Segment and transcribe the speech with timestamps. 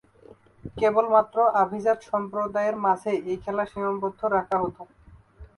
[0.77, 4.81] কেবলমাত্র অভিজাত সম্প্রদায়ের মাঝেই এ খেলা সীমাবদ্ধ রাখা হতো।